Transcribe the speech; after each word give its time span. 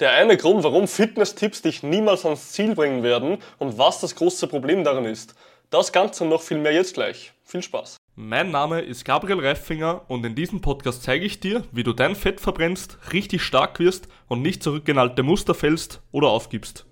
Der 0.00 0.12
eine 0.12 0.36
Grund, 0.36 0.62
warum 0.62 0.86
Fitness-Tipps 0.86 1.62
dich 1.62 1.82
niemals 1.82 2.24
ans 2.24 2.52
Ziel 2.52 2.76
bringen 2.76 3.02
werden 3.02 3.38
und 3.58 3.78
was 3.78 4.00
das 4.00 4.14
große 4.14 4.46
Problem 4.46 4.84
daran 4.84 5.04
ist. 5.04 5.34
Das 5.70 5.90
Ganze 5.90 6.22
und 6.22 6.30
noch 6.30 6.40
viel 6.40 6.58
mehr 6.58 6.72
jetzt 6.72 6.94
gleich. 6.94 7.32
Viel 7.42 7.64
Spaß. 7.64 7.96
Mein 8.14 8.52
Name 8.52 8.80
ist 8.80 9.04
Gabriel 9.04 9.40
Reifinger 9.40 10.02
und 10.06 10.24
in 10.24 10.36
diesem 10.36 10.60
Podcast 10.60 11.02
zeige 11.02 11.24
ich 11.24 11.40
dir, 11.40 11.64
wie 11.72 11.82
du 11.82 11.92
dein 11.92 12.14
Fett 12.14 12.40
verbrennst, 12.40 12.96
richtig 13.12 13.42
stark 13.42 13.80
wirst 13.80 14.06
und 14.28 14.40
nicht 14.40 14.62
zurück 14.62 14.86
in 14.86 14.98
alte 14.98 15.24
Muster 15.24 15.52
fällst 15.54 16.00
oder 16.12 16.28
aufgibst. 16.28 16.86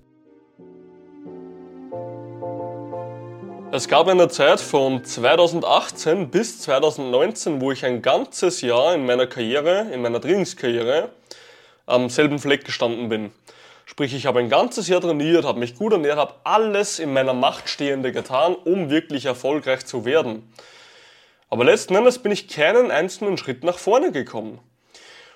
Es 3.70 3.86
gab 3.86 4.08
eine 4.08 4.26
Zeit 4.26 4.60
von 4.60 5.04
2018 5.04 6.32
bis 6.32 6.60
2019, 6.62 7.60
wo 7.60 7.70
ich 7.70 7.84
ein 7.84 8.02
ganzes 8.02 8.62
Jahr 8.62 8.96
in 8.96 9.06
meiner 9.06 9.28
Karriere, 9.28 9.92
in 9.92 10.02
meiner 10.02 10.20
Trainingskarriere, 10.20 11.10
am 11.86 12.10
selben 12.10 12.38
Fleck 12.38 12.64
gestanden 12.64 13.08
bin. 13.08 13.32
Sprich, 13.86 14.14
ich 14.14 14.26
habe 14.26 14.40
ein 14.40 14.48
ganzes 14.48 14.88
Jahr 14.88 15.00
trainiert, 15.00 15.44
habe 15.44 15.60
mich 15.60 15.76
gut 15.76 15.92
ernährt, 15.92 16.18
habe 16.18 16.34
alles 16.42 16.98
in 16.98 17.12
meiner 17.12 17.34
Macht 17.34 17.68
Stehende 17.68 18.12
getan, 18.12 18.56
um 18.56 18.90
wirklich 18.90 19.26
erfolgreich 19.26 19.86
zu 19.86 20.04
werden. 20.04 20.52
Aber 21.48 21.64
letzten 21.64 21.94
Endes 21.94 22.18
bin 22.18 22.32
ich 22.32 22.48
keinen 22.48 22.90
einzelnen 22.90 23.38
Schritt 23.38 23.62
nach 23.62 23.78
vorne 23.78 24.10
gekommen. 24.10 24.58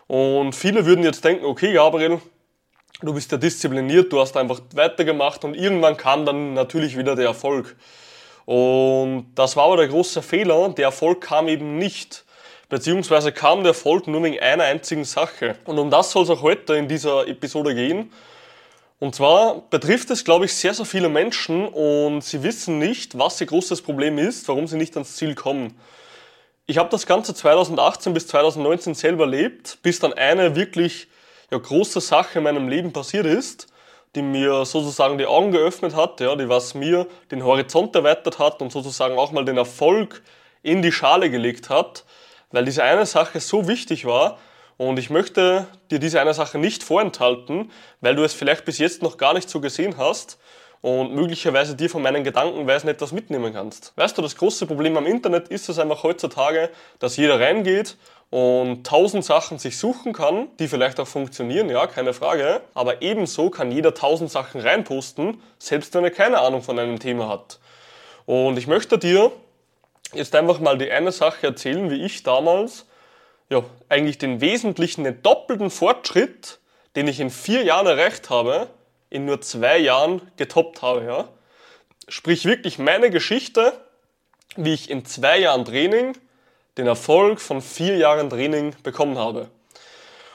Und 0.09 0.55
viele 0.55 0.85
würden 0.85 1.05
jetzt 1.05 1.25
denken, 1.25 1.45
okay, 1.45 1.73
Gabriel, 1.73 2.21
du 3.01 3.15
bist 3.15 3.31
ja 3.31 3.39
diszipliniert, 3.39 4.13
du 4.13 4.21
hast 4.21 4.37
einfach 4.37 4.61
weitergemacht 4.75 5.45
und 5.45 5.55
irgendwann 5.55 5.97
kam 5.97 6.27
dann 6.27 6.53
natürlich 6.55 6.99
wieder 6.99 7.15
der 7.15 7.27
Erfolg. 7.27 7.77
Und 8.45 9.31
das 9.37 9.55
war 9.55 9.67
aber 9.67 9.77
der 9.77 9.89
große 9.89 10.23
Fehler, 10.23 10.71
der 10.71 10.87
Erfolg 10.87 11.21
kam 11.21 11.47
eben 11.47 11.79
nicht 11.79 12.25
beziehungsweise 12.71 13.33
kam 13.33 13.63
der 13.63 13.73
Erfolg 13.73 14.07
nur 14.07 14.23
wegen 14.23 14.41
einer 14.41 14.65
einzigen 14.65 15.05
Sache. 15.05 15.57
Und 15.67 15.79
um 15.79 15.91
das 15.91 16.13
soll 16.13 16.23
es 16.23 16.31
auch 16.31 16.41
heute 16.41 16.77
in 16.77 16.89
dieser 16.89 17.29
Episode 17.29 17.75
gehen. 17.75 18.11
Und 19.01 19.15
zwar 19.15 19.63
betrifft 19.71 20.11
es, 20.11 20.25
glaube 20.25 20.45
ich, 20.45 20.55
sehr, 20.55 20.73
sehr 20.73 20.87
viele 20.87 21.09
Menschen 21.09 21.69
und 21.69 22.23
sie 22.23 22.43
wissen 22.43 22.79
nicht, 22.79 23.19
was 23.19 23.41
ihr 23.41 23.47
großes 23.47 23.83
Problem 23.83 24.19
ist, 24.19 24.47
warum 24.49 24.67
sie 24.67 24.77
nicht 24.77 24.95
ans 24.95 25.17
Ziel 25.17 25.35
kommen. 25.35 25.79
Ich 26.67 26.79
habe 26.79 26.91
das 26.91 27.07
Ganze 27.07 27.35
2018 27.35 28.15
bis 28.15 28.29
2019 28.29 28.95
selber 28.95 29.25
erlebt, 29.25 29.79
bis 29.83 29.99
dann 29.99 30.13
eine 30.13 30.55
wirklich 30.55 31.09
ja, 31.51 31.59
große 31.59 32.01
Sache 32.01 32.39
in 32.39 32.45
meinem 32.45 32.69
Leben 32.69 32.93
passiert 32.93 33.27
ist, 33.27 33.67
die 34.15 34.23
mir 34.23 34.65
sozusagen 34.65 35.19
die 35.19 35.27
Augen 35.27 35.51
geöffnet 35.51 35.97
hat, 35.97 36.21
ja, 36.21 36.37
die 36.37 36.49
was 36.49 36.75
mir 36.75 37.07
den 37.31 37.43
Horizont 37.43 37.97
erweitert 37.97 38.39
hat 38.39 38.63
und 38.63 38.71
sozusagen 38.71 39.19
auch 39.19 39.33
mal 39.33 39.45
den 39.45 39.57
Erfolg 39.57 40.23
in 40.63 40.83
die 40.83 40.93
Schale 40.93 41.31
gelegt 41.31 41.71
hat 41.71 42.05
weil 42.51 42.65
diese 42.65 42.83
eine 42.83 43.07
Sache 43.07 43.41
so 43.41 43.69
wichtig 43.69 44.05
war 44.05 44.39
und 44.77 44.99
ich 44.99 45.11
möchte 45.11 45.67
dir 45.91 45.99
diese 45.99 46.21
eine 46.21 46.35
Sache 46.35 46.59
nicht 46.59 46.83
vorenthalten, 46.83 47.71
weil 48.01 48.17
du 48.17 48.25
es 48.25 48.33
vielleicht 48.33 48.65
bis 48.65 48.79
jetzt 48.79 49.03
noch 49.03 49.17
gar 49.19 49.35
nicht 49.35 49.51
so 49.51 49.61
gesehen 49.61 49.97
hast 49.99 50.39
und 50.81 51.15
möglicherweise 51.15 51.75
dir 51.75 51.91
von 51.91 52.03
meinen 52.03 52.25
Gedankenweisen 52.25 52.89
etwas 52.89 53.13
mitnehmen 53.13 53.53
kannst. 53.53 53.93
Weißt 53.97 54.17
du, 54.17 54.23
das 54.23 54.37
große 54.37 54.67
Problem 54.67 54.97
am 54.97 55.07
Internet 55.07 55.49
ist 55.49 55.69
es 55.69 55.79
einfach 55.79 56.03
heutzutage, 56.03 56.71
dass 56.99 57.17
jeder 57.17 57.39
reingeht 57.39 57.97
und 58.31 58.87
tausend 58.87 59.25
Sachen 59.25 59.59
sich 59.59 59.77
suchen 59.77 60.13
kann, 60.13 60.49
die 60.59 60.69
vielleicht 60.69 60.99
auch 61.01 61.09
funktionieren, 61.09 61.69
ja, 61.69 61.87
keine 61.87 62.15
Frage. 62.15 62.63
Aber 62.73 63.03
ebenso 63.03 63.51
kann 63.51 63.73
jeder 63.73 63.93
tausend 63.93 64.31
Sachen 64.31 64.61
reinposten, 64.61 65.43
selbst 65.59 65.93
wenn 65.95 66.05
er 66.05 66.11
keine 66.11 66.39
Ahnung 66.39 66.63
von 66.63 66.79
einem 66.79 66.99
Thema 66.99 67.29
hat. 67.29 67.59
Und 68.25 68.57
ich 68.57 68.67
möchte 68.67 68.97
dir 68.97 69.33
jetzt 70.13 70.35
einfach 70.35 70.61
mal 70.61 70.79
die 70.79 70.91
eine 70.91 71.13
Sache 71.13 71.47
erzählen, 71.47 71.91
wie 71.91 72.05
ich 72.05 72.23
damals 72.23 72.87
ja, 73.49 73.63
eigentlich 73.89 74.19
den 74.19 74.41
wesentlichen, 74.41 75.05
den 75.05 75.23
doppelten 75.23 75.71
Fortschritt, 75.71 76.59
den 76.97 77.09
ich 77.09 77.21
in 77.21 77.31
vier 77.31 77.65
Jahren 77.65 77.87
erreicht 77.87 78.31
habe, 78.31 78.69
in 79.11 79.25
nur 79.25 79.41
zwei 79.41 79.79
Jahren 79.79 80.23
getoppt 80.37 80.83
habe. 80.83 81.05
Ja? 81.05 81.29
Sprich 82.09 82.45
wirklich 82.45 82.79
meine 82.79 83.11
Geschichte, 83.11 83.73
wie 84.57 84.75
ich 84.75 84.91
in 84.91 85.05
zwei 85.05 85.39
Jahren 85.39 85.65
Training 85.65 86.17
den 86.79 86.87
Erfolg 86.87 87.41
von 87.41 87.61
vier 87.61 87.97
Jahren 87.97 88.31
Training 88.31 88.75
bekommen 88.83 89.19
habe. 89.19 89.49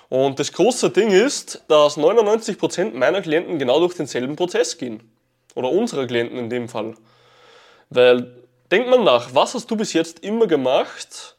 Und 0.09 0.40
das 0.40 0.52
große 0.52 0.91
Ding 0.91 1.09
ist, 1.09 1.64
dass 1.68 1.97
99% 1.97 2.94
meiner 2.94 3.22
Klienten 3.22 3.58
genau 3.58 3.80
durch 3.80 3.96
denselben 3.96 4.35
Prozess 4.35 4.78
gehen. 4.78 5.09
Oder 5.56 5.69
unsere 5.69 6.06
Klienten 6.06 6.38
in 6.38 6.50
dem 6.50 6.69
Fall. 6.69 6.96
Weil 7.90 8.44
Denk 8.72 8.88
mal 8.88 9.03
nach, 9.03 9.36
was 9.36 9.53
hast 9.53 9.70
du 9.70 9.76
bis 9.76 9.94
jetzt 9.94 10.24
immer 10.24 10.48
gemacht, 10.48 11.36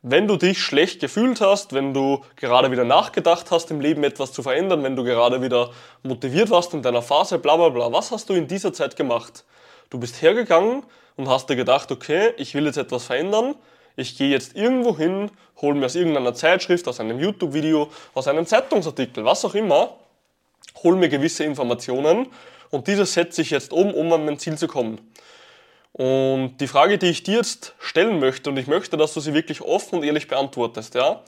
wenn 0.00 0.26
du 0.26 0.36
dich 0.36 0.58
schlecht 0.58 1.00
gefühlt 1.00 1.42
hast, 1.42 1.74
wenn 1.74 1.92
du 1.92 2.24
gerade 2.36 2.70
wieder 2.70 2.84
nachgedacht 2.84 3.50
hast, 3.50 3.70
im 3.70 3.78
Leben 3.78 4.02
etwas 4.04 4.32
zu 4.32 4.42
verändern, 4.42 4.82
wenn 4.82 4.96
du 4.96 5.04
gerade 5.04 5.42
wieder 5.42 5.70
motiviert 6.02 6.48
warst 6.48 6.72
in 6.72 6.80
deiner 6.80 7.02
Phase, 7.02 7.38
bla 7.38 7.56
bla 7.56 7.68
bla. 7.68 7.92
Was 7.92 8.10
hast 8.10 8.30
du 8.30 8.32
in 8.32 8.48
dieser 8.48 8.72
Zeit 8.72 8.96
gemacht? 8.96 9.44
Du 9.90 9.98
bist 9.98 10.22
hergegangen 10.22 10.82
und 11.16 11.28
hast 11.28 11.50
dir 11.50 11.56
gedacht, 11.56 11.92
okay, 11.92 12.32
ich 12.38 12.54
will 12.54 12.64
jetzt 12.64 12.78
etwas 12.78 13.04
verändern, 13.04 13.54
ich 13.94 14.16
gehe 14.16 14.30
jetzt 14.30 14.56
irgendwo 14.56 14.96
hin, 14.96 15.30
hole 15.60 15.74
mir 15.74 15.84
aus 15.84 15.94
irgendeiner 15.94 16.32
Zeitschrift, 16.32 16.88
aus 16.88 17.00
einem 17.00 17.20
YouTube-Video, 17.20 17.90
aus 18.14 18.28
einem 18.28 18.46
Zeitungsartikel, 18.46 19.26
was 19.26 19.44
auch 19.44 19.54
immer, 19.54 19.96
hole 20.82 20.96
mir 20.96 21.10
gewisse 21.10 21.44
Informationen 21.44 22.28
und 22.70 22.86
diese 22.86 23.04
setze 23.04 23.42
ich 23.42 23.50
jetzt 23.50 23.74
um, 23.74 23.92
um 23.92 24.10
an 24.14 24.24
mein 24.24 24.38
Ziel 24.38 24.56
zu 24.56 24.66
kommen. 24.66 25.11
Und 25.92 26.56
die 26.58 26.68
Frage, 26.68 26.96
die 26.96 27.10
ich 27.10 27.22
dir 27.22 27.36
jetzt 27.36 27.74
stellen 27.78 28.18
möchte, 28.18 28.50
und 28.50 28.56
ich 28.56 28.66
möchte, 28.66 28.96
dass 28.96 29.12
du 29.12 29.20
sie 29.20 29.34
wirklich 29.34 29.60
offen 29.60 29.98
und 29.98 30.04
ehrlich 30.04 30.26
beantwortest, 30.26 30.94
ja. 30.94 31.22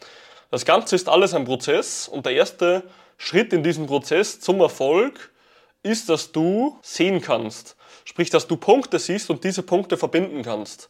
Das 0.50 0.64
Ganze 0.64 0.96
ist 0.96 1.08
alles 1.08 1.34
ein 1.34 1.44
Prozess 1.44 2.08
und 2.08 2.26
der 2.26 2.32
erste 2.32 2.84
Schritt 3.18 3.52
in 3.52 3.62
diesem 3.62 3.86
Prozess 3.86 4.40
zum 4.40 4.60
Erfolg 4.60 5.32
ist, 5.82 6.08
dass 6.08 6.32
du 6.32 6.78
sehen 6.82 7.20
kannst. 7.20 7.76
Sprich, 8.04 8.30
dass 8.30 8.46
du 8.46 8.56
Punkte 8.56 8.98
siehst 8.98 9.30
und 9.30 9.44
diese 9.44 9.62
Punkte 9.62 9.96
verbinden 9.96 10.42
kannst. 10.42 10.88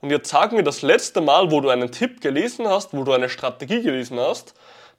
Und 0.00 0.10
jetzt 0.10 0.28
sag 0.28 0.52
mir 0.52 0.62
das 0.62 0.82
letzte 0.82 1.20
Mal, 1.20 1.50
wo 1.50 1.60
du 1.60 1.70
einen 1.70 1.90
Tipp 1.90 2.20
gelesen 2.20 2.68
hast, 2.68 2.92
wo 2.92 3.04
du 3.04 3.12
eine 3.12 3.28
Strategie 3.28 3.82
gelesen 3.82 4.20
hast, 4.20 4.54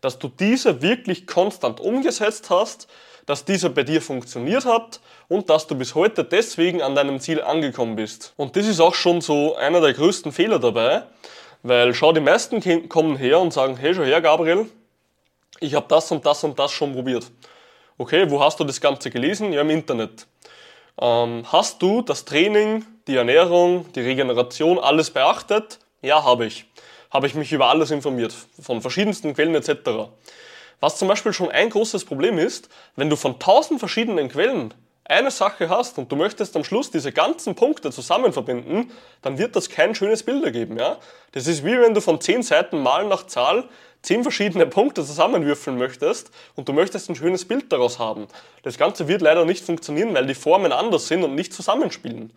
dass 0.06 0.20
du 0.20 0.28
diese 0.28 0.84
wirklich 0.84 1.26
konstant 1.26 1.80
umgesetzt 1.80 2.52
hast, 2.52 2.88
dass 3.26 3.44
dieser 3.44 3.70
bei 3.70 3.82
dir 3.82 4.04
funktioniert 4.04 4.64
hat 4.64 5.00
und 5.30 5.50
dass 5.50 5.66
du 5.66 5.74
bis 5.74 5.96
heute 5.96 6.24
deswegen 6.24 6.84
an 6.84 6.94
deinem 6.94 7.20
Ziel 7.20 7.42
angekommen 7.42 7.96
bist. 7.96 8.32
Und 8.38 8.56
das 8.56 8.68
ist 8.68 8.80
auch 8.80 8.94
schon 8.94 9.22
so 9.22 9.56
einer 9.56 9.82
der 9.82 9.94
größten 9.94 10.32
Fehler 10.32 10.60
dabei, 10.60 11.02
weil 11.64 11.96
schau, 11.96 12.14
die 12.14 12.20
meisten 12.20 12.88
kommen 12.88 13.18
her 13.18 13.40
und 13.40 13.52
sagen, 13.52 13.78
hey, 13.78 13.96
schau 13.96 14.04
her, 14.04 14.22
Gabriel, 14.22 14.70
ich 15.60 15.74
habe 15.74 15.88
das 15.90 16.12
und 16.12 16.24
das 16.24 16.44
und 16.44 16.60
das 16.60 16.72
schon 16.72 16.94
probiert. 16.94 17.26
Okay, 17.98 18.30
wo 18.30 18.40
hast 18.44 18.60
du 18.60 18.64
das 18.64 18.80
Ganze 18.80 19.10
gelesen? 19.10 19.54
Ja, 19.54 19.62
im 19.62 19.72
Internet. 19.72 20.28
Ähm, 21.02 21.52
hast 21.52 21.82
du 21.82 22.04
das 22.04 22.26
Training, 22.26 22.86
die 23.08 23.16
Ernährung, 23.16 23.92
die 23.94 24.02
Regeneration, 24.02 24.78
alles 24.78 25.10
beachtet? 25.10 25.80
Ja, 26.04 26.24
habe 26.24 26.46
ich. 26.46 26.66
Habe 27.16 27.28
ich 27.28 27.34
mich 27.34 27.53
über 27.53 27.70
alles 27.70 27.92
informiert, 27.92 28.36
von 28.62 28.81
verschiedensten 28.81 29.34
Quellen 29.34 29.56
etc. 29.56 30.12
Was 30.81 30.98
zum 30.98 31.08
Beispiel 31.08 31.31
schon 31.31 31.50
ein 31.50 31.70
großes 31.70 32.03
Problem 32.03 32.38
ist, 32.38 32.68
wenn 32.98 33.09
du 33.09 33.16
von 33.16 33.40
tausend 33.40 33.80
verschiedenen 33.80 34.28
Quellen 34.28 34.74
eine 35.06 35.31
Sache 35.31 35.70
hast 35.70 35.98
und 35.98 36.12
du 36.12 36.18
möchtest 36.18 36.58
am 36.58 36.66
Schluss 36.66 36.92
diese 36.92 37.14
ganzen 37.14 37.56
Punkte 37.56 37.90
zusammen 37.92 38.34
verbinden, 38.34 38.92
dann 39.22 39.38
wird 39.38 39.56
das 39.56 39.70
kein 39.70 39.96
schönes 39.96 40.24
Bild 40.24 40.44
ergeben. 40.44 40.78
Ja? 40.78 40.98
Das 41.31 41.48
ist 41.48 41.64
wie 41.64 41.80
wenn 41.80 41.94
du 41.94 42.02
von 42.02 42.20
zehn 42.20 42.44
Seiten 42.44 42.84
mal 42.84 43.08
nach 43.08 43.25
Zahl 43.28 43.70
zehn 44.02 44.22
verschiedene 44.24 44.66
Punkte 44.66 45.06
zusammenwürfeln 45.06 45.78
möchtest 45.78 46.31
und 46.56 46.68
du 46.68 46.74
möchtest 46.74 47.09
ein 47.09 47.16
schönes 47.16 47.46
Bild 47.46 47.72
daraus 47.72 47.98
haben. 47.98 48.28
Das 48.64 48.78
Ganze 48.78 49.08
wird 49.08 49.22
leider 49.22 49.46
nicht 49.46 49.64
funktionieren, 49.64 50.14
weil 50.14 50.25
die 50.25 50.36
Formen 50.36 50.74
anders 50.74 51.08
sind 51.08 51.24
und 51.24 51.34
nicht 51.34 51.54
zusammenspielen. 51.54 52.34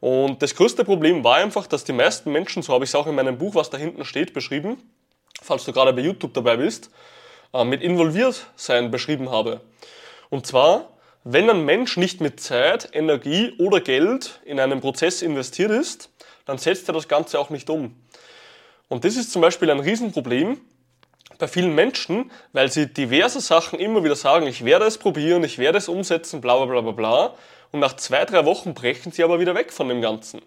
Und 0.00 0.42
das 0.42 0.54
größte 0.54 0.84
Problem 0.84 1.22
war 1.22 1.36
einfach, 1.36 1.66
dass 1.66 1.84
die 1.84 1.92
meisten 1.92 2.32
Menschen, 2.32 2.62
so 2.62 2.72
habe 2.72 2.84
ich 2.84 2.90
es 2.90 2.94
auch 2.94 3.06
in 3.06 3.14
meinem 3.14 3.36
Buch, 3.36 3.54
was 3.54 3.68
da 3.70 3.76
hinten 3.76 4.04
steht, 4.04 4.32
beschrieben, 4.32 4.78
falls 5.42 5.64
du 5.64 5.72
gerade 5.72 5.92
bei 5.92 6.00
YouTube 6.00 6.32
dabei 6.32 6.56
bist, 6.56 6.90
äh, 7.52 7.64
mit 7.64 7.82
involviert 7.82 8.46
sein 8.56 8.90
beschrieben 8.90 9.30
habe. 9.30 9.60
Und 10.30 10.46
zwar, 10.46 10.88
wenn 11.24 11.50
ein 11.50 11.64
Mensch 11.66 11.98
nicht 11.98 12.20
mit 12.22 12.40
Zeit, 12.40 12.88
Energie 12.94 13.52
oder 13.58 13.80
Geld 13.80 14.40
in 14.44 14.58
einen 14.58 14.80
Prozess 14.80 15.20
investiert 15.20 15.70
ist, 15.70 16.10
dann 16.46 16.56
setzt 16.56 16.88
er 16.88 16.94
das 16.94 17.06
Ganze 17.06 17.38
auch 17.38 17.50
nicht 17.50 17.68
um. 17.68 17.94
Und 18.88 19.04
das 19.04 19.16
ist 19.16 19.30
zum 19.30 19.42
Beispiel 19.42 19.70
ein 19.70 19.80
Riesenproblem 19.80 20.60
bei 21.40 21.48
vielen 21.48 21.74
Menschen, 21.74 22.30
weil 22.52 22.70
sie 22.70 22.86
diverse 22.86 23.40
Sachen 23.40 23.80
immer 23.80 24.04
wieder 24.04 24.14
sagen, 24.14 24.46
ich 24.46 24.64
werde 24.64 24.84
es 24.84 24.98
probieren, 24.98 25.42
ich 25.42 25.58
werde 25.58 25.78
es 25.78 25.88
umsetzen, 25.88 26.40
bla 26.40 26.64
bla 26.64 26.80
bla 26.80 26.92
bla. 26.92 27.34
Und 27.72 27.80
nach 27.80 27.96
zwei, 27.96 28.24
drei 28.24 28.44
Wochen 28.44 28.74
brechen 28.74 29.10
sie 29.10 29.24
aber 29.24 29.40
wieder 29.40 29.54
weg 29.54 29.72
von 29.72 29.88
dem 29.88 30.00
Ganzen. 30.00 30.40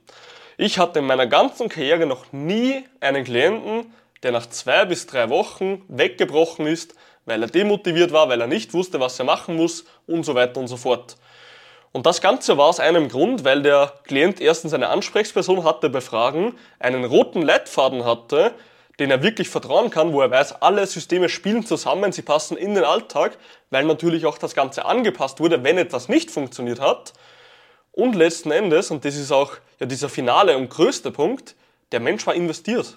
Ich 0.58 0.78
hatte 0.78 1.00
in 1.00 1.06
meiner 1.06 1.28
ganzen 1.28 1.68
Karriere 1.68 2.06
noch 2.06 2.32
nie 2.32 2.86
einen 3.00 3.24
Klienten, 3.24 3.94
der 4.22 4.32
nach 4.32 4.46
zwei 4.48 4.86
bis 4.86 5.08
drei 5.08 5.30
Wochen 5.30 5.84
weggebrochen 5.88 6.68
ist, 6.68 6.96
weil 7.26 7.42
er 7.42 7.50
demotiviert 7.50 8.12
war, 8.12 8.30
weil 8.30 8.42
er 8.42 8.48
nicht 8.48 8.74
wusste, 8.74 9.00
was 9.00 9.20
er 9.20 9.26
machen 9.26 9.56
muss 9.56 9.86
und 10.08 10.24
so 10.24 10.36
weiter 10.36 10.60
und 10.60 10.68
so 10.68 10.78
fort. 10.78 11.18
Und 11.92 12.06
das 12.06 12.22
Ganze 12.22 12.58
war 12.58 12.66
aus 12.66 12.80
einem 12.80 13.08
Grund, 13.08 13.44
weil 13.46 13.62
der 13.62 13.94
Klient 14.06 14.42
erstens 14.42 14.74
eine 14.74 14.90
Ansprechperson 14.90 15.64
hatte 15.64 15.90
bei 15.90 16.02
Fragen, 16.02 16.56
einen 16.80 17.06
roten 17.06 17.42
Leitfaden 17.42 18.04
hatte, 18.04 18.54
den 19.00 19.10
er 19.10 19.24
wirklich 19.24 19.50
vertrauen 19.50 19.90
kann, 19.90 20.14
wo 20.14 20.22
er 20.22 20.30
weiß, 20.30 20.62
alle 20.62 20.86
Systeme 20.86 21.30
spielen 21.30 21.66
zusammen, 21.66 22.12
sie 22.12 22.22
passen 22.22 22.58
in 22.58 22.76
den 22.76 22.84
Alltag, 22.84 23.38
weil 23.70 23.86
natürlich 23.86 24.26
auch 24.26 24.38
das 24.38 24.54
Ganze 24.54 24.86
angepasst 24.86 25.40
wurde, 25.40 25.64
wenn 25.64 25.78
etwas 25.78 26.10
nicht 26.10 26.30
funktioniert 26.30 26.80
hat. 26.80 27.14
Und 27.92 28.16
letzten 28.16 28.52
Endes, 28.52 28.92
und 28.92 29.06
das 29.06 29.16
ist 29.16 29.32
auch 29.32 29.58
ja 29.80 29.86
dieser 29.86 30.10
finale 30.10 30.58
und 30.58 30.70
größte 30.70 31.12
Punkt, 31.12 31.56
der 31.92 32.00
Mensch 32.00 32.26
war 32.28 32.36
investiert. 32.36 32.96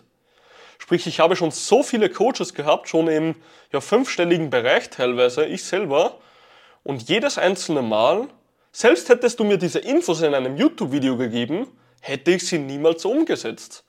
Sprich, 0.79 1.07
ich 1.07 1.21
habe 1.21 1.37
schon 1.37 1.51
so 1.51 1.83
viele 1.83 2.11
Coaches 2.11 2.53
gehabt, 2.53 2.89
schon 2.89 3.09
im 3.09 3.35
ja, 3.73 3.81
fünfstelligen 3.81 4.51
Bereich 4.51 4.91
teilweise, 4.91 5.47
ich 5.47 5.65
selber. 5.65 6.19
Und 6.83 7.09
jedes 7.09 7.39
einzelne 7.39 7.83
Mal, 7.83 8.29
selbst 8.73 9.09
hättest 9.09 9.41
du 9.41 9.45
mir 9.45 9.57
diese 9.57 9.79
Infos 9.79 10.21
in 10.21 10.35
einem 10.35 10.57
YouTube-Video 10.57 11.17
gegeben, 11.17 11.67
hätte 12.01 12.33
ich 12.33 12.47
sie 12.47 12.59
niemals 12.59 13.05
umgesetzt. 13.07 13.86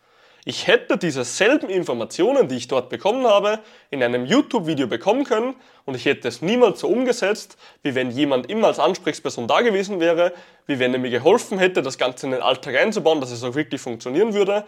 Ich 0.50 0.66
hätte 0.66 0.98
diese 0.98 1.26
selben 1.26 1.68
Informationen, 1.68 2.48
die 2.48 2.56
ich 2.56 2.70
dort 2.70 2.88
bekommen 2.88 3.28
habe, 3.28 3.60
in 3.90 4.02
einem 4.02 4.26
YouTube-Video 4.26 4.88
bekommen 4.88 5.26
können 5.26 5.56
und 5.84 5.94
ich 5.94 6.06
hätte 6.06 6.30
es 6.30 6.42
niemals 6.42 6.80
so 6.80 6.88
umgesetzt, 6.88 7.58
wie 7.84 7.96
wenn 7.96 8.12
jemand 8.12 8.50
immer 8.50 8.68
als 8.68 8.80
Ansprechperson 8.80 9.50
da 9.50 9.60
gewesen 9.60 10.00
wäre, 10.00 10.32
wie 10.66 10.80
wenn 10.80 10.94
er 10.94 11.02
mir 11.02 11.10
geholfen 11.10 11.60
hätte, 11.60 11.82
das 11.82 11.98
Ganze 11.98 12.28
in 12.28 12.32
den 12.32 12.42
Alltag 12.42 12.78
einzubauen, 12.78 13.20
dass 13.20 13.32
es 13.32 13.44
auch 13.44 13.56
wirklich 13.56 13.82
funktionieren 13.82 14.34
würde. 14.34 14.64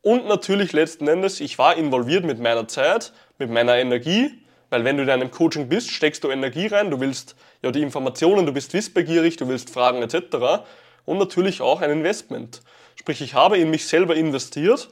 Und 0.00 0.28
natürlich 0.28 0.72
letzten 0.72 1.08
Endes, 1.08 1.40
ich 1.40 1.58
war 1.58 1.76
involviert 1.76 2.24
mit 2.24 2.38
meiner 2.38 2.68
Zeit, 2.68 3.12
mit 3.36 3.50
meiner 3.50 3.76
Energie, 3.78 4.30
weil 4.70 4.84
wenn 4.84 4.96
du 4.96 5.02
in 5.02 5.10
einem 5.10 5.32
Coaching 5.32 5.68
bist, 5.68 5.90
steckst 5.90 6.22
du 6.22 6.30
Energie 6.30 6.68
rein, 6.68 6.88
du 6.88 7.00
willst 7.00 7.34
ja 7.62 7.72
die 7.72 7.82
Informationen, 7.82 8.46
du 8.46 8.52
bist 8.52 8.72
wissbegierig, 8.74 9.36
du 9.38 9.48
willst 9.48 9.70
fragen 9.70 10.02
etc. 10.02 10.62
Und 11.04 11.18
natürlich 11.18 11.62
auch 11.62 11.80
ein 11.80 11.90
Investment. 11.90 12.60
Sprich, 12.94 13.20
ich 13.22 13.34
habe 13.34 13.58
in 13.58 13.70
mich 13.70 13.88
selber 13.88 14.14
investiert 14.14 14.88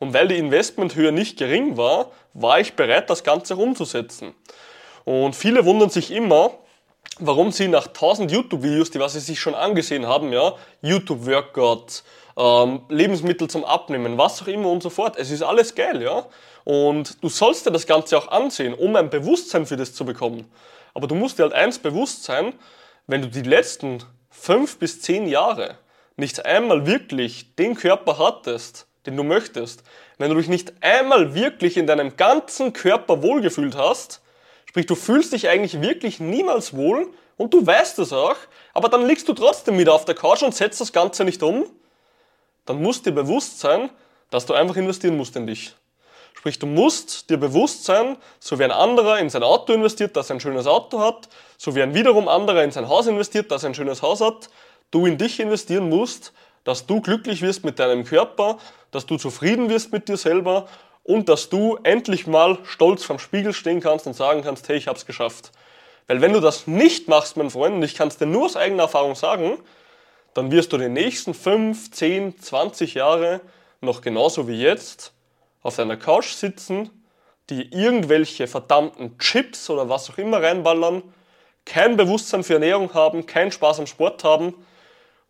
und 0.00 0.14
weil 0.14 0.28
die 0.28 0.38
Investmenthöhe 0.38 1.12
nicht 1.12 1.38
gering 1.38 1.76
war, 1.76 2.10
war 2.34 2.60
ich 2.60 2.74
bereit, 2.74 3.10
das 3.10 3.24
Ganze 3.24 3.56
umzusetzen. 3.56 4.34
Und 5.04 5.36
viele 5.36 5.64
wundern 5.64 5.90
sich 5.90 6.10
immer, 6.10 6.52
warum 7.18 7.52
sie 7.52 7.68
nach 7.68 7.88
1000 7.88 8.30
YouTube-Videos, 8.30 8.90
die 8.90 9.00
was 9.00 9.12
sie 9.14 9.20
sich 9.20 9.40
schon 9.40 9.54
angesehen 9.54 10.06
haben, 10.06 10.32
ja, 10.32 10.54
YouTube-Workout, 10.82 12.02
ähm, 12.36 12.82
Lebensmittel 12.88 13.48
zum 13.48 13.64
Abnehmen, 13.64 14.16
was 14.18 14.42
auch 14.42 14.46
immer 14.46 14.70
und 14.70 14.82
so 14.82 14.90
fort, 14.90 15.16
es 15.18 15.30
ist 15.30 15.42
alles 15.42 15.74
geil, 15.74 16.02
ja. 16.02 16.26
Und 16.64 17.22
du 17.22 17.28
sollst 17.28 17.66
dir 17.66 17.72
das 17.72 17.86
Ganze 17.86 18.16
auch 18.16 18.28
ansehen, 18.28 18.74
um 18.74 18.94
ein 18.96 19.10
Bewusstsein 19.10 19.66
für 19.66 19.76
das 19.76 19.94
zu 19.94 20.04
bekommen. 20.04 20.50
Aber 20.94 21.06
du 21.06 21.14
musst 21.14 21.38
dir 21.38 21.44
halt 21.44 21.54
eins 21.54 21.78
bewusst 21.78 22.24
sein, 22.24 22.54
wenn 23.06 23.22
du 23.22 23.28
die 23.28 23.42
letzten 23.42 24.02
fünf 24.30 24.78
bis 24.78 25.00
zehn 25.00 25.26
Jahre 25.26 25.76
nicht 26.16 26.44
einmal 26.46 26.86
wirklich 26.86 27.56
den 27.56 27.74
Körper 27.74 28.18
hattest, 28.18 28.86
den 29.06 29.16
du 29.16 29.24
möchtest, 29.24 29.82
wenn 30.18 30.30
du 30.30 30.36
dich 30.36 30.48
nicht 30.48 30.72
einmal 30.80 31.34
wirklich 31.34 31.76
in 31.76 31.86
deinem 31.86 32.16
ganzen 32.16 32.72
Körper 32.72 33.22
wohlgefühlt 33.22 33.76
hast, 33.76 34.20
sprich 34.66 34.86
du 34.86 34.94
fühlst 34.94 35.32
dich 35.32 35.48
eigentlich 35.48 35.80
wirklich 35.80 36.20
niemals 36.20 36.76
wohl 36.76 37.08
und 37.36 37.52
du 37.52 37.66
weißt 37.66 37.98
es 37.98 38.12
auch, 38.12 38.36
aber 38.74 38.88
dann 38.88 39.06
liegst 39.06 39.28
du 39.28 39.32
trotzdem 39.32 39.78
wieder 39.78 39.94
auf 39.94 40.04
der 40.04 40.14
Couch 40.14 40.42
und 40.42 40.54
setzt 40.54 40.80
das 40.80 40.92
Ganze 40.92 41.24
nicht 41.24 41.42
um, 41.42 41.66
dann 42.66 42.80
musst 42.80 43.06
dir 43.06 43.12
bewusst 43.12 43.58
sein, 43.58 43.90
dass 44.30 44.46
du 44.46 44.54
einfach 44.54 44.76
investieren 44.76 45.16
musst 45.16 45.36
in 45.36 45.46
dich. 45.46 45.74
Sprich, 46.34 46.58
du 46.58 46.66
musst 46.66 47.30
dir 47.30 47.36
bewusst 47.36 47.84
sein, 47.84 48.16
so 48.40 48.58
wie 48.58 48.64
ein 48.64 48.72
anderer 48.72 49.18
in 49.18 49.30
sein 49.30 49.42
Auto 49.42 49.72
investiert, 49.72 50.16
dass 50.16 50.30
er 50.30 50.36
ein 50.36 50.40
schönes 50.40 50.66
Auto 50.66 50.98
hat, 51.00 51.28
so 51.56 51.74
wie 51.74 51.82
ein 51.82 51.94
wiederum 51.94 52.28
anderer 52.28 52.64
in 52.64 52.72
sein 52.72 52.88
Haus 52.88 53.06
investiert, 53.06 53.50
dass 53.50 53.62
er 53.62 53.70
ein 53.70 53.74
schönes 53.74 54.02
Haus 54.02 54.20
hat, 54.20 54.48
du 54.90 55.06
in 55.06 55.18
dich 55.18 55.38
investieren 55.38 55.88
musst, 55.88 56.32
dass 56.64 56.86
du 56.86 57.00
glücklich 57.00 57.42
wirst 57.42 57.64
mit 57.64 57.78
deinem 57.78 58.04
Körper, 58.04 58.58
dass 58.92 59.06
du 59.06 59.16
zufrieden 59.16 59.68
wirst 59.68 59.92
mit 59.92 60.08
dir 60.08 60.16
selber 60.16 60.68
und 61.02 61.28
dass 61.28 61.48
du 61.48 61.78
endlich 61.82 62.28
mal 62.28 62.58
stolz 62.62 63.02
vom 63.02 63.18
Spiegel 63.18 63.52
stehen 63.52 63.80
kannst 63.80 64.06
und 64.06 64.14
sagen 64.14 64.42
kannst, 64.42 64.68
hey, 64.68 64.76
ich 64.76 64.86
hab's 64.86 65.04
geschafft. 65.04 65.50
Weil 66.06 66.20
wenn 66.20 66.32
du 66.32 66.40
das 66.40 66.66
nicht 66.68 67.08
machst, 67.08 67.36
mein 67.36 67.50
Freund, 67.50 67.74
und 67.74 67.82
ich 67.82 67.96
kann 67.96 68.08
es 68.08 68.18
dir 68.18 68.26
nur 68.26 68.44
aus 68.44 68.56
eigener 68.56 68.84
Erfahrung 68.84 69.16
sagen, 69.16 69.58
dann 70.34 70.50
wirst 70.52 70.72
du 70.72 70.78
die 70.78 70.88
nächsten 70.88 71.34
5, 71.34 71.90
10, 71.90 72.38
20 72.38 72.94
Jahre 72.94 73.40
noch 73.80 74.00
genauso 74.00 74.46
wie 74.46 74.60
jetzt 74.60 75.12
auf 75.62 75.76
deiner 75.76 75.96
Couch 75.96 76.32
sitzen, 76.32 76.90
die 77.50 77.72
irgendwelche 77.72 78.46
verdammten 78.46 79.18
Chips 79.18 79.68
oder 79.68 79.88
was 79.88 80.10
auch 80.10 80.18
immer 80.18 80.42
reinballern, 80.42 81.02
kein 81.64 81.96
Bewusstsein 81.96 82.44
für 82.44 82.54
Ernährung 82.54 82.94
haben, 82.94 83.26
keinen 83.26 83.52
Spaß 83.52 83.80
am 83.80 83.86
Sport 83.86 84.24
haben 84.24 84.54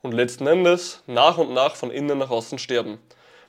und 0.02 0.12
letzten 0.12 0.46
Endes 0.46 1.02
nach 1.06 1.38
und 1.38 1.52
nach 1.52 1.76
von 1.76 1.90
innen 1.90 2.18
nach 2.18 2.30
außen 2.30 2.58
sterben. 2.58 2.98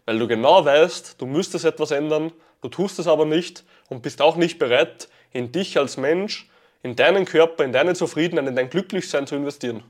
Weil 0.05 0.19
du 0.19 0.27
genau 0.27 0.65
weißt, 0.65 1.15
du 1.19 1.25
müsstest 1.25 1.65
etwas 1.65 1.91
ändern, 1.91 2.31
du 2.61 2.69
tust 2.69 2.99
es 2.99 3.07
aber 3.07 3.25
nicht 3.25 3.63
und 3.89 4.01
bist 4.01 4.21
auch 4.21 4.35
nicht 4.35 4.59
bereit, 4.59 5.07
in 5.31 5.51
dich 5.51 5.77
als 5.77 5.97
Mensch, 5.97 6.49
in 6.83 6.95
deinen 6.95 7.25
Körper, 7.25 7.63
in 7.63 7.71
deine 7.71 7.95
Zufriedenheit, 7.95 8.47
in 8.47 8.55
dein 8.55 8.69
Glücklichsein 8.69 9.25
zu 9.25 9.35
investieren. 9.35 9.83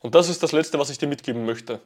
Und 0.00 0.14
das 0.14 0.28
ist 0.28 0.42
das 0.42 0.52
Letzte, 0.52 0.78
was 0.78 0.90
ich 0.90 0.98
dir 0.98 1.06
mitgeben 1.06 1.46
möchte. 1.46 1.80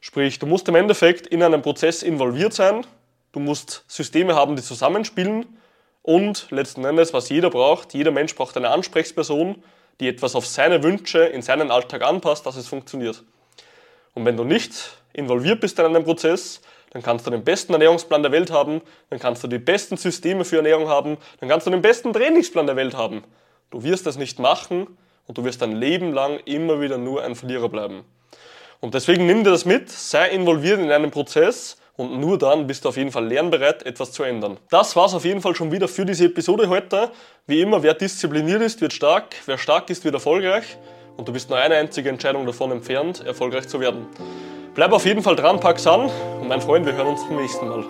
Sprich, 0.00 0.38
du 0.38 0.46
musst 0.46 0.68
im 0.68 0.76
Endeffekt 0.76 1.26
in 1.26 1.42
einem 1.42 1.62
Prozess 1.62 2.02
involviert 2.02 2.54
sein, 2.54 2.86
du 3.32 3.40
musst 3.40 3.84
Systeme 3.88 4.34
haben, 4.34 4.54
die 4.54 4.62
zusammenspielen 4.62 5.46
und 6.02 6.50
letzten 6.50 6.84
Endes, 6.84 7.12
was 7.12 7.28
jeder 7.28 7.50
braucht, 7.50 7.94
jeder 7.94 8.12
Mensch 8.12 8.34
braucht 8.34 8.56
eine 8.56 8.70
Ansprechperson, 8.70 9.62
die 9.98 10.08
etwas 10.08 10.36
auf 10.36 10.46
seine 10.46 10.82
Wünsche 10.84 11.24
in 11.24 11.42
seinen 11.42 11.70
Alltag 11.72 12.02
anpasst, 12.02 12.46
dass 12.46 12.56
es 12.56 12.68
funktioniert. 12.68 13.24
Und 14.14 14.24
wenn 14.24 14.36
du 14.36 14.44
nicht 14.44 14.72
involviert 15.12 15.60
bist 15.60 15.78
in 15.78 15.84
einem 15.84 16.04
Prozess, 16.04 16.60
dann 16.90 17.02
kannst 17.02 17.26
du 17.26 17.30
den 17.30 17.44
besten 17.44 17.72
Ernährungsplan 17.72 18.22
der 18.22 18.32
Welt 18.32 18.50
haben, 18.50 18.80
dann 19.10 19.18
kannst 19.18 19.44
du 19.44 19.48
die 19.48 19.58
besten 19.58 19.96
Systeme 19.96 20.44
für 20.44 20.56
Ernährung 20.56 20.88
haben, 20.88 21.18
dann 21.40 21.48
kannst 21.48 21.66
du 21.66 21.70
den 21.70 21.82
besten 21.82 22.12
Trainingsplan 22.12 22.66
der 22.66 22.76
Welt 22.76 22.96
haben. 22.96 23.24
Du 23.70 23.82
wirst 23.82 24.06
es 24.06 24.16
nicht 24.16 24.38
machen 24.38 24.86
und 25.26 25.36
du 25.36 25.44
wirst 25.44 25.60
dein 25.60 25.72
Leben 25.72 26.12
lang 26.12 26.38
immer 26.46 26.80
wieder 26.80 26.96
nur 26.96 27.22
ein 27.22 27.34
Verlierer 27.34 27.68
bleiben. 27.68 28.04
Und 28.80 28.94
deswegen 28.94 29.26
nimm 29.26 29.44
dir 29.44 29.50
das 29.50 29.64
mit, 29.64 29.90
sei 29.90 30.30
involviert 30.30 30.80
in 30.80 30.90
einem 30.90 31.10
Prozess 31.10 31.76
und 31.96 32.20
nur 32.20 32.38
dann 32.38 32.66
bist 32.66 32.84
du 32.84 32.90
auf 32.90 32.96
jeden 32.96 33.10
Fall 33.10 33.26
lernbereit, 33.26 33.84
etwas 33.84 34.12
zu 34.12 34.22
ändern. 34.22 34.56
Das 34.70 34.94
war's 34.94 35.14
auf 35.14 35.24
jeden 35.24 35.42
Fall 35.42 35.54
schon 35.56 35.72
wieder 35.72 35.88
für 35.88 36.06
diese 36.06 36.26
Episode 36.26 36.68
heute. 36.68 37.10
Wie 37.46 37.60
immer, 37.60 37.82
wer 37.82 37.94
diszipliniert 37.94 38.62
ist, 38.62 38.80
wird 38.80 38.92
stark, 38.92 39.34
wer 39.46 39.58
stark 39.58 39.90
ist, 39.90 40.04
wird 40.04 40.14
erfolgreich 40.14 40.78
und 41.18 41.28
du 41.28 41.32
bist 41.32 41.50
nur 41.50 41.58
eine 41.58 41.74
einzige 41.74 42.08
Entscheidung 42.08 42.46
davon 42.46 42.70
entfernt, 42.70 43.26
erfolgreich 43.26 43.68
zu 43.68 43.80
werden. 43.80 44.06
Bleib 44.74 44.92
auf 44.92 45.04
jeden 45.04 45.22
Fall 45.22 45.36
dran, 45.36 45.60
pack's 45.60 45.86
an 45.86 46.08
und 46.40 46.48
mein 46.48 46.62
Freund, 46.62 46.86
wir 46.86 46.94
hören 46.94 47.08
uns 47.08 47.26
zum 47.26 47.36
nächsten 47.36 47.68
Mal. 47.68 47.84